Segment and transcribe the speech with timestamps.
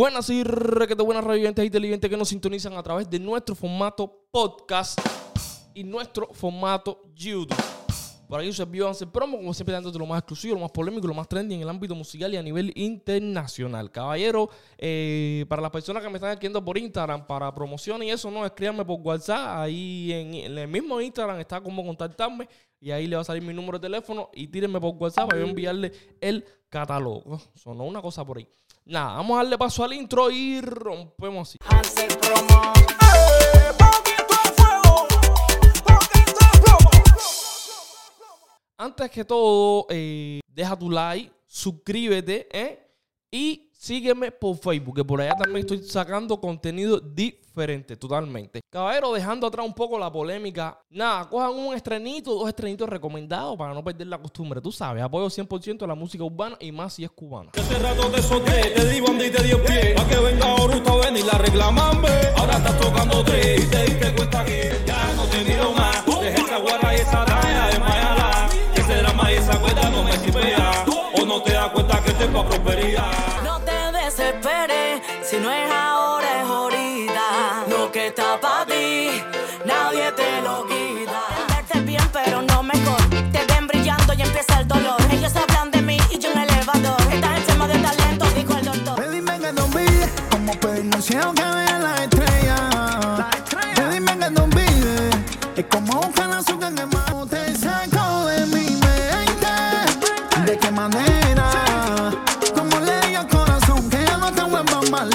[0.00, 4.24] Buenas y requete buenas radioyentes y televidentes que nos sintonizan a través de nuestro formato
[4.30, 4.98] podcast
[5.74, 7.54] y nuestro formato YouTube.
[8.26, 11.12] Por ahí se vio promo, como siempre, dándote lo más exclusivo, lo más polémico, lo
[11.12, 13.90] más trendy en el ámbito musical y a nivel internacional.
[13.90, 18.30] Caballero, eh, para las personas que me están escribiendo por Instagram para promoción y eso,
[18.30, 19.58] no, escríbanme por WhatsApp.
[19.58, 22.48] Ahí en, el mismo Instagram está como contactarme
[22.80, 25.42] y ahí le va a salir mi número de teléfono y tírenme por WhatsApp para
[25.42, 25.92] enviarle
[26.22, 27.38] el catálogo.
[27.54, 28.48] Sonó una cosa por ahí.
[28.90, 31.58] Nada, vamos a darle paso al intro y rompemos así.
[38.76, 42.89] Antes que todo, eh, deja tu like, suscríbete ¿eh?
[43.30, 48.60] Y sígueme por Facebook, que por allá también estoy sacando contenido diferente, totalmente.
[48.68, 53.72] Caballero, dejando atrás un poco la polémica, nada, cojan un estrenito, dos estrenitos recomendados para
[53.72, 54.60] no perder la costumbre.
[54.60, 57.52] Tú sabes, apoyo 100% a la música urbana y más si es cubana.
[78.34, 79.22] Está para ti,
[79.64, 81.22] nadie te lo quita.
[81.48, 83.00] Verte bien, pero no mejor.
[83.32, 84.96] Te ven brillando y empieza el dolor.
[85.10, 87.00] Ellos hablan de mí y yo en el elevador.
[87.12, 88.96] Estás enfermo de talento, dijo el doctor.
[88.96, 93.30] Pedime que no olvide, como pedirle al cielo que vea la estrella.
[93.74, 95.10] Pedime que no olvide,
[95.56, 99.54] es como el azúcar que más te saco de mi mente.
[100.46, 101.50] ¿De qué manera?
[102.54, 105.10] Como le digo al corazón que ya no te vuelva mal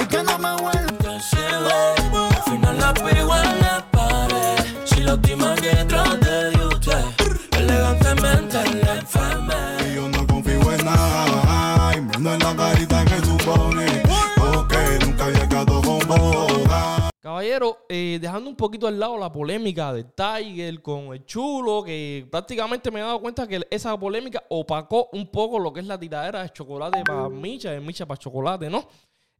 [18.16, 22.90] eh, dejando un poquito al lado la polémica de Tiger con el chulo, que prácticamente
[22.90, 26.42] me he dado cuenta que esa polémica opacó un poco lo que es la tiradera
[26.42, 28.86] de chocolate para Micha, de Micha para chocolate, ¿no?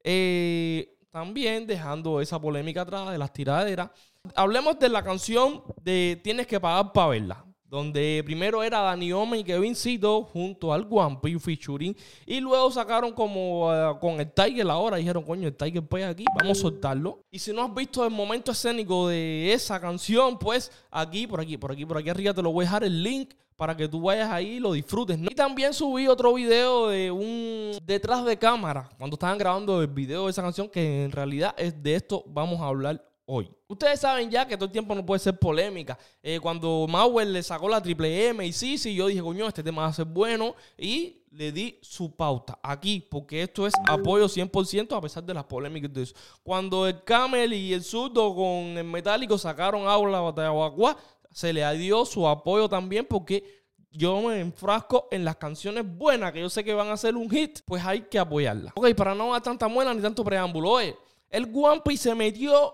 [0.04, 3.90] Eh, también dejando esa polémica atrás de las tiraderas,
[4.34, 7.45] hablemos de la canción de Tienes que pagar para verla.
[7.68, 11.96] Donde primero era Dani Ome y Kevin Cito junto al Guampi featuring.
[12.24, 14.98] Y luego sacaron como eh, con el Tiger ahora.
[14.98, 17.24] Dijeron, coño, el Tiger pues aquí, vamos a soltarlo.
[17.30, 21.56] Y si no has visto el momento escénico de esa canción, pues aquí, por aquí,
[21.56, 24.02] por aquí, por aquí arriba te lo voy a dejar el link para que tú
[24.02, 25.18] vayas ahí y lo disfrutes.
[25.18, 25.28] ¿no?
[25.30, 30.26] Y también subí otro video de un detrás de cámara, cuando estaban grabando el video
[30.26, 33.50] de esa canción, que en realidad es de esto vamos a hablar hoy.
[33.68, 35.98] Ustedes saben ya que todo el tiempo no puede ser polémica.
[36.22, 39.62] Eh, cuando Mauer le sacó la triple M y sí, sí, yo dije, coño, este
[39.62, 44.26] tema va a ser bueno y le di su pauta aquí, porque esto es apoyo
[44.26, 46.14] 100% a pesar de las polémicas de eso.
[46.42, 50.96] Cuando el Camel y el Zurdo con el Metálico sacaron Aula Batalla Guaguá,
[51.30, 56.40] se le dio su apoyo también porque yo me enfrasco en las canciones buenas que
[56.40, 58.72] yo sé que van a ser un hit, pues hay que apoyarlas.
[58.76, 60.96] Ok, para no dar tanta muela ni tanto preámbulo, oye,
[61.28, 62.72] el Guampi se metió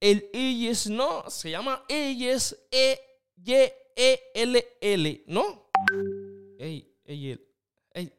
[0.00, 1.28] el Ellis, ¿no?
[1.28, 3.64] Se llama Ellis, E-Y-E-L-L,
[5.26, 5.70] ¿no?
[6.58, 7.38] Ey, ey,
[7.92, 8.12] ey.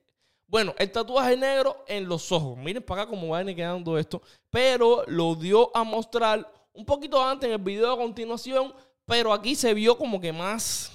[0.48, 2.58] Bueno, el tatuaje negro en los ojos.
[2.58, 4.22] Miren para acá cómo va quedando esto.
[4.50, 8.74] Pero lo dio a mostrar un poquito antes en el video a continuación.
[9.06, 10.92] Pero aquí se vio como que más,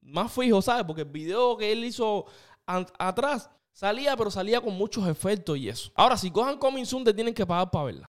[0.00, 0.84] más fijo, ¿sabes?
[0.84, 2.24] Porque el video que él hizo
[2.66, 5.90] atrás salía, pero salía con muchos efectos y eso.
[5.94, 8.10] Ahora, si cojan Coming Soon, te tienen que pagar para verla.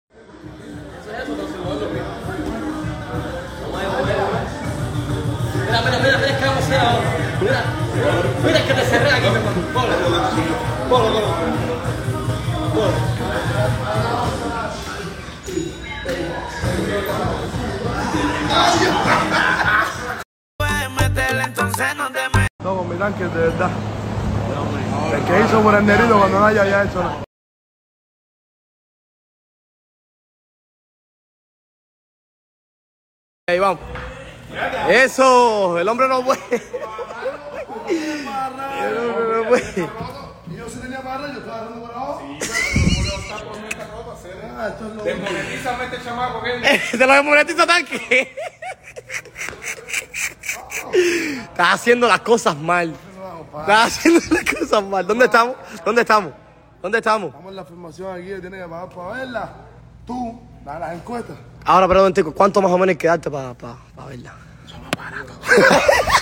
[5.72, 7.10] Mira, mira, mira, mira, ¿qué vamos a hacer ahora?
[7.40, 7.64] Mira,
[8.44, 9.26] mira que te cerré aquí.
[9.72, 10.18] Polo, polo,
[10.90, 11.22] polo.
[12.74, 12.92] Polo.
[20.58, 23.70] Puedes meterle, entonces no mi tanque, de verdad.
[25.14, 27.24] El que hizo por el nerito cuando no haya ya hecho nada.
[33.48, 34.11] Ahí vamos.
[34.88, 36.40] Eso, el hombre no puede.
[37.88, 39.88] El hombre no puede.
[40.50, 42.22] Y yo sí tenía barra, yo estaba dando abajo.
[45.04, 48.36] Desmonetízame este chamaco que Te lo desmonetiza tanque.
[51.42, 52.94] Estás haciendo las cosas mal.
[53.60, 55.06] Estás haciendo las cosas mal.
[55.06, 55.56] ¿Dónde estamos?
[55.84, 56.32] ¿Dónde estamos?
[56.80, 57.28] ¿Dónde estamos?
[57.28, 59.52] Estamos en la afirmación aquí, tienes que pagar para verla.
[60.06, 61.36] Tú, da las encuestas.
[61.64, 63.54] Ahora, perdón, ¿cuánto más o menos hay que darte para
[64.08, 64.34] verla?
[65.10, 65.32] 学ぶ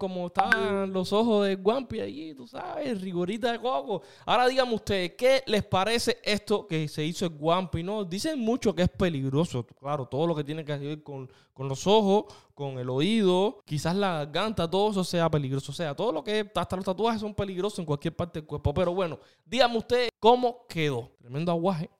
[0.00, 4.00] cómo están los ojos de Guampi allí, tú sabes, rigorita de coco.
[4.24, 7.82] Ahora díganme ustedes, ¿qué les parece esto que se hizo en Guampi?
[7.82, 9.66] No, dicen mucho que es peligroso.
[9.78, 13.94] Claro, todo lo que tiene que ver con, con los ojos, con el oído, quizás
[13.94, 15.70] la garganta, todo eso sea peligroso.
[15.70, 18.72] O sea, todo lo que hasta los tatuajes son peligrosos en cualquier parte del cuerpo.
[18.72, 21.10] Pero bueno, díganme ustedes cómo quedó.
[21.20, 21.90] Tremendo aguaje.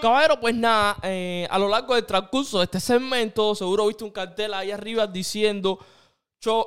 [0.00, 4.10] Caballero, pues nada, eh, a lo largo del transcurso de este segmento, seguro viste un
[4.10, 5.78] cartel ahí arriba diciendo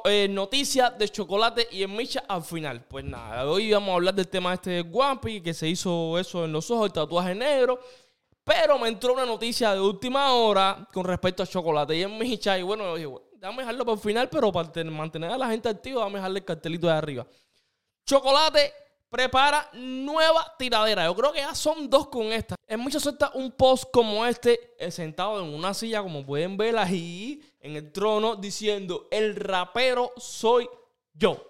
[0.06, 2.86] eh, noticias de chocolate y en micha al final.
[2.88, 6.52] Pues nada, hoy vamos a hablar del tema este Guampi, que se hizo eso en
[6.52, 7.80] los ojos, el tatuaje negro.
[8.44, 12.58] Pero me entró una noticia de última hora con respecto a chocolate y en micha.
[12.60, 15.48] Y bueno, dije, bueno, déjame dejarlo para el final, pero para ten- mantener a la
[15.50, 17.26] gente activa, vamos a dejarle el cartelito de arriba.
[18.06, 18.74] Chocolate
[19.14, 21.06] prepara nueva tiradera.
[21.06, 22.56] Yo creo que ya son dos con esta.
[22.68, 26.76] En muchas suelta un post como este, eh, sentado en una silla, como pueden ver
[26.76, 30.68] ahí, en el trono, diciendo: El rapero soy
[31.14, 31.46] yo.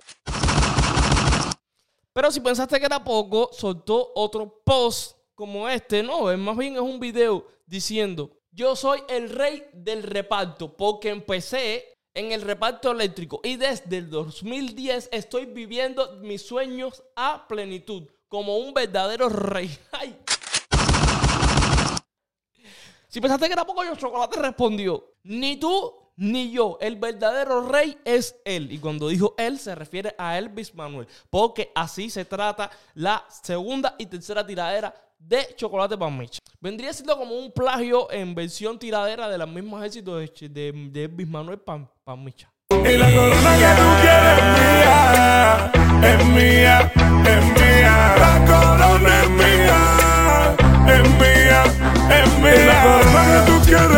[2.11, 6.03] Pero si pensaste que era poco, soltó otro post como este.
[6.03, 11.07] No, es más bien es un video diciendo: Yo soy el rey del reparto porque
[11.07, 18.07] empecé en el reparto eléctrico y desde el 2010 estoy viviendo mis sueños a plenitud
[18.27, 19.77] como un verdadero rey.
[19.91, 20.17] ¡Ay!
[23.07, 26.77] Si pensaste que era poco, yo chocolate respondió: Ni tú ni yo.
[26.81, 28.71] El verdadero rey es él.
[28.71, 31.07] Y cuando dijo él, se refiere a Elvis Manuel.
[31.29, 36.39] Porque así se trata la segunda y tercera tiradera de Chocolate Pamicha.
[36.59, 41.03] Vendría siendo como un plagio en versión tiradera de los mismos éxitos de, de, de
[41.05, 42.49] Elvis Manuel Pam, Pamicha.
[42.69, 45.71] Y la corona que tú quieres es mía,
[46.03, 46.91] es mía,
[47.25, 47.95] es mía.
[48.17, 49.77] La corona es mía,
[50.87, 51.63] es mía,
[52.09, 52.55] es mía.
[52.55, 53.92] Y la corona que tú quieres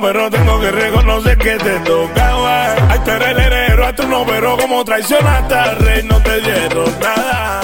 [0.00, 2.74] pero tengo que reconocer que te tocaba.
[2.90, 6.40] Ay, tú eres el heredero, a tú no, pero como traicionaste al rey no te
[6.40, 7.60] dieron nada.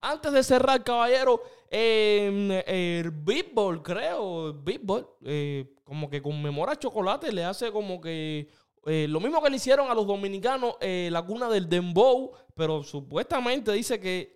[0.00, 7.44] Antes de cerrar, caballero, eh, el Beatball, creo, Beatball, eh, como que conmemora Chocolate, le
[7.44, 8.48] hace como que
[8.86, 12.82] eh, lo mismo que le hicieron a los dominicanos, eh, la cuna del Dembow, pero
[12.82, 14.32] supuestamente dice que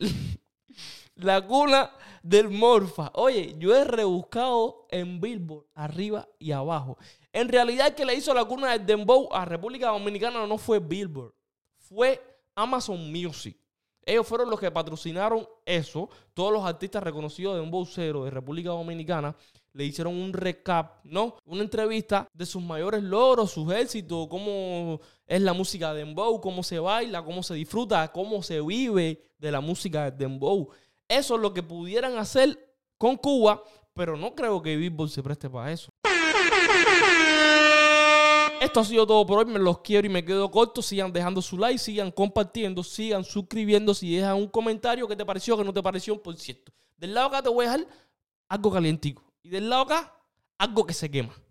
[1.23, 1.91] La cuna
[2.23, 3.11] del Morfa.
[3.15, 6.99] Oye, yo he rebuscado en Billboard, arriba y abajo.
[7.33, 10.81] En realidad, el que le hizo la cuna del Dembow a República Dominicana no fue
[10.81, 11.33] Billboard,
[11.79, 12.21] fue
[12.55, 13.57] Amazon Music.
[14.05, 16.11] Ellos fueron los que patrocinaron eso.
[16.35, 19.37] Todos los artistas reconocidos de Dembow Cero de República Dominicana
[19.73, 21.37] le hicieron un recap, ¿no?
[21.47, 26.65] Una entrevista de sus mayores logros, sus éxitos, cómo es la música de Dembow, cómo
[26.65, 30.71] se baila, cómo se disfruta, cómo se vive de la música de Dembow.
[31.09, 33.63] Eso es lo que pudieran hacer con Cuba,
[33.95, 35.91] pero no creo que Billboard se preste para eso.
[38.63, 39.47] Esto ha sido todo por hoy.
[39.47, 40.83] Me los quiero y me quedo corto.
[40.83, 45.57] Sigan dejando su like, sigan compartiendo, sigan suscribiéndose y dejan un comentario que te pareció,
[45.57, 46.73] que no te pareció, por cierto.
[46.97, 47.89] Del lado acá te voy a dejar
[48.49, 49.25] algo calientico.
[49.43, 50.17] Y del lado acá,
[50.59, 51.35] algo que se quema.